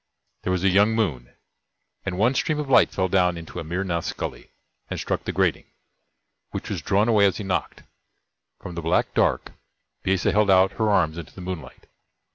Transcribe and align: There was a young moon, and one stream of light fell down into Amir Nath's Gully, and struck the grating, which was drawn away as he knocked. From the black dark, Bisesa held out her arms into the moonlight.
There 0.41 0.51
was 0.51 0.63
a 0.63 0.69
young 0.69 0.95
moon, 0.95 1.31
and 2.07 2.17
one 2.17 2.33
stream 2.33 2.57
of 2.57 2.71
light 2.71 2.89
fell 2.89 3.07
down 3.07 3.37
into 3.37 3.59
Amir 3.59 3.83
Nath's 3.83 4.13
Gully, 4.13 4.49
and 4.89 4.99
struck 4.99 5.25
the 5.25 5.31
grating, 5.31 5.65
which 6.49 6.71
was 6.71 6.81
drawn 6.81 7.07
away 7.07 7.27
as 7.27 7.37
he 7.37 7.43
knocked. 7.43 7.83
From 8.59 8.73
the 8.73 8.81
black 8.81 9.13
dark, 9.13 9.51
Bisesa 10.03 10.31
held 10.31 10.49
out 10.49 10.71
her 10.81 10.89
arms 10.89 11.19
into 11.19 11.35
the 11.35 11.41
moonlight. 11.41 11.85